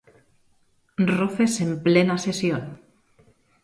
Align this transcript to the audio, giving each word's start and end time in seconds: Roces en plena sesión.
Roces 1.17 1.53
en 1.61 1.71
plena 1.83 2.17
sesión. 2.17 2.63